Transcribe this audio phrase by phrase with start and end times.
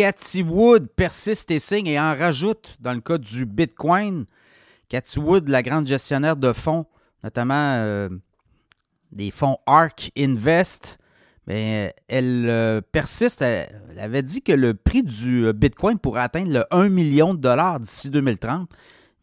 [0.00, 4.24] Cathy Wood persiste et signe et en rajoute dans le cas du Bitcoin.
[4.88, 6.86] Cathy Wood, la grande gestionnaire de fonds,
[7.22, 8.08] notamment euh,
[9.12, 10.96] des fonds ARK Invest,
[11.46, 13.42] mais elle euh, persiste.
[13.42, 17.78] Elle, avait dit que le prix du Bitcoin pourrait atteindre le 1 million de dollars
[17.78, 18.70] d'ici 2030.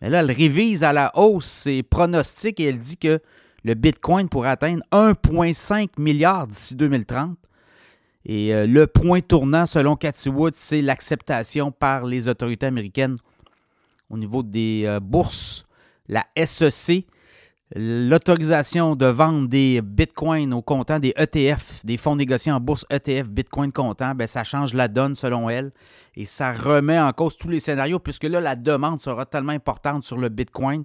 [0.01, 3.19] Mais là, elle révise à la hausse ses pronostics et elle dit que
[3.63, 7.35] le Bitcoin pourrait atteindre 1,5 milliard d'ici 2030.
[8.29, 13.17] Et euh, le point tournant, selon Cathy Wood, c'est l'acceptation par les autorités américaines
[14.09, 15.65] au niveau des euh, bourses,
[16.09, 17.05] la SEC,
[17.73, 23.29] l'autorisation de vendre des bitcoins au comptant, des ETF, des fonds négociés en bourse ETF,
[23.29, 25.71] bitcoin comptant, ben, ça change la donne selon elle.
[26.15, 30.03] Et ça remet en cause tous les scénarios puisque là, la demande sera tellement importante
[30.03, 30.83] sur le bitcoin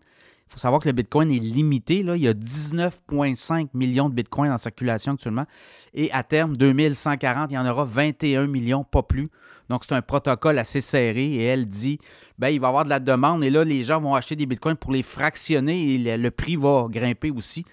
[0.53, 2.03] faut savoir que le Bitcoin est limité.
[2.03, 2.15] Là.
[2.17, 5.47] Il y a 19,5 millions de Bitcoins en circulation actuellement.
[5.95, 9.31] Et à terme, 2140, il y en aura 21 millions, pas plus.
[9.71, 11.25] Donc, c'est un protocole assez serré.
[11.25, 11.99] Et elle dit,
[12.39, 13.43] ben, il va y avoir de la demande.
[13.43, 15.95] Et là, les gens vont acheter des Bitcoins pour les fractionner.
[15.95, 17.65] Et le, prix va grimper aussi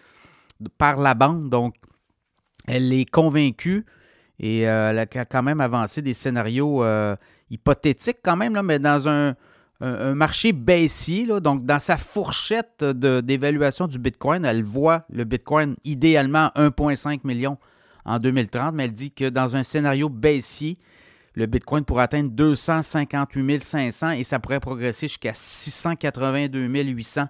[0.77, 1.49] par la banque.
[1.49, 1.75] Donc,
[2.65, 3.85] elle est convaincue.
[4.39, 7.17] Et euh, elle a quand même avancé des scénarios euh,
[7.49, 9.35] hypothétiques quand même, là, mais dans un,
[9.81, 11.25] un, marché baissier.
[11.39, 17.57] donc, dans sa fourchette d'évaluation du Bitcoin, elle voit le Bitcoin idéalement 1,5 million
[18.05, 20.77] en 2030, mais elle dit que dans un scénario baissier,
[21.35, 27.27] le Bitcoin pourrait atteindre 258 500 et ça pourrait progresser jusqu'à 682 800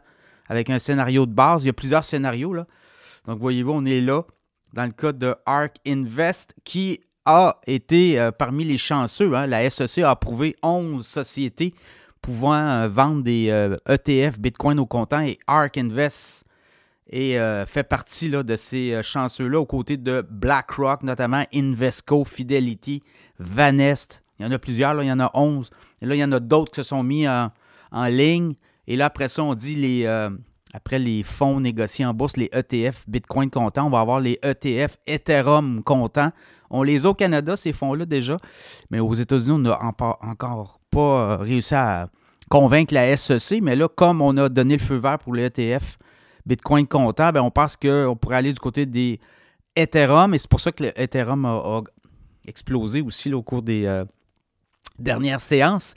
[0.47, 1.63] avec un scénario de base.
[1.63, 2.53] Il y a plusieurs scénarios.
[2.53, 2.65] Là.
[3.27, 4.23] Donc, voyez-vous, on est là
[4.73, 9.35] dans le cas de ARK Invest qui a été euh, parmi les chanceux.
[9.35, 9.45] Hein.
[9.45, 11.75] La SEC a approuvé 11 sociétés
[12.21, 13.47] pouvant euh, vendre des
[13.87, 16.45] ETF e Bitcoin au comptant et ARK Invest
[17.09, 23.01] et euh, fait partie de ces euh, chanceux-là aux côtés de BlackRock, notamment Invesco, Fidelity,
[23.39, 24.21] Vanest.
[24.39, 25.69] Il y en a plusieurs, il y en a 11.
[26.01, 27.51] Et là, il y en a d'autres qui se sont mis en,
[28.05, 28.53] ligne.
[28.87, 30.29] Et là, après ça, on dit les,
[30.73, 34.97] après les fonds négociés en bourse, les ETF Bitcoin comptant, on va avoir les ETF
[35.07, 36.31] Ethereum comptant.
[36.69, 38.37] On les a au Canada, ces fonds-là déjà,
[38.91, 42.09] mais aux États-Unis, on n'a encore pas euh, réussi à
[42.49, 45.97] convaincre la SEC, mais là, comme on a donné le feu vert pour les ETF
[46.45, 49.19] Bitcoin comptant, ben, on pense qu'on pourrait aller du côté des
[49.75, 51.81] Ethereum, et c'est pour ça que l'Ethereum a,
[52.45, 54.05] explosé aussi au cours des euh,
[54.97, 55.93] dernières séances.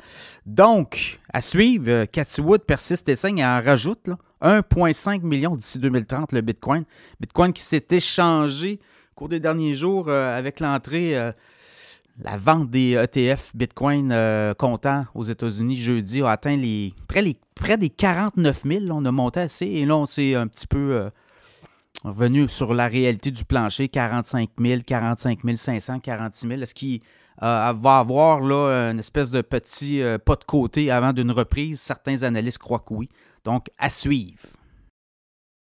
[0.46, 4.08] Donc, à suivre, euh, Cathy Wood persiste et signe et en rajoute
[4.42, 6.84] 1,5 million d'ici 2030 le Bitcoin.
[7.20, 8.80] Bitcoin qui s'est échangé
[9.12, 11.32] au cours des derniers jours avec l'entrée
[12.20, 17.36] la vente des ETF Bitcoin euh, comptant aux États-Unis jeudi a atteint les près, les,
[17.54, 18.80] près des 49 000.
[18.90, 21.10] on a monté assez et là, on s'est un petit peu euh,
[22.04, 26.60] revenu sur la réalité du plancher 45 000, 45 500, 46 000.
[26.60, 27.00] Est-ce qu'il
[27.42, 31.80] euh, va avoir là, une espèce de petit pas de côté avant d'une reprise?
[31.80, 33.08] Certains analystes croient que oui.
[33.44, 34.48] Donc, à suivre.